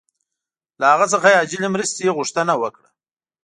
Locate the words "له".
0.79-0.85